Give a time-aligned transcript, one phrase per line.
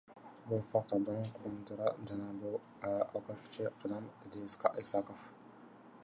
[0.51, 2.57] Бул факт абдан кубандырат жана бул
[2.93, 4.47] алгачкы кадам,— деди
[4.85, 5.29] Исаков.